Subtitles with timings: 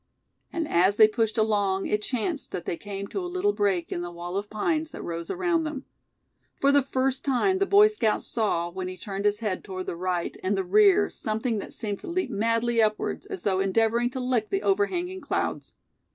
[0.51, 4.01] And as they pushed along it chanced that they came to a little break in
[4.01, 5.85] the wall of pines that rose around them.
[6.59, 9.95] For the first time the Boy Scout saw, when he turned his head toward the
[9.95, 14.19] right, and the rear, something that seemed to leap madly upwards, as though endeavoring to
[14.19, 15.75] lick the overhanging clouds.